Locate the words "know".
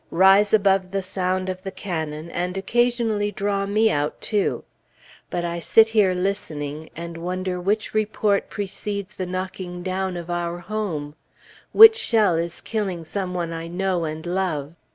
13.67-14.03